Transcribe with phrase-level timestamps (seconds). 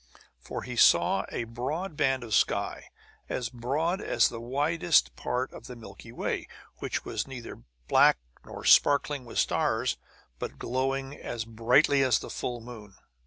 [0.39, 2.89] For he saw a broad band of sky,
[3.29, 8.65] as broad as the widest part of the Milky Way, which was neither black nor
[8.65, 9.97] sparkling with stars,
[10.39, 12.95] but glowing as brightly as the full moon!